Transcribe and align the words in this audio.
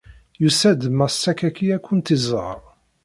Yusa-d 0.41 0.81
Mass 0.97 1.15
Sakaki 1.21 1.65
ad 1.75 1.81
kent-iẓeṛ. 1.85 2.59